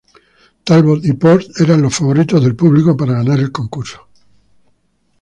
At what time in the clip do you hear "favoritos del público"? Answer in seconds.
1.95-2.97